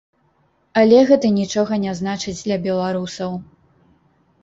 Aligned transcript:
Але 0.81 0.97
гэта 1.11 1.31
нічога 1.37 1.73
не 1.85 1.93
значыць 2.01 2.37
для 2.45 2.61
беларусаў. 2.67 3.41